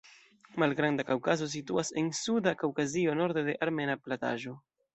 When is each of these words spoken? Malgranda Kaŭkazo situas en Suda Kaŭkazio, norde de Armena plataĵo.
Malgranda 0.61 1.05
Kaŭkazo 1.09 1.49
situas 1.57 1.93
en 2.03 2.09
Suda 2.21 2.55
Kaŭkazio, 2.63 3.15
norde 3.23 3.47
de 3.51 3.57
Armena 3.69 4.01
plataĵo. 4.05 4.59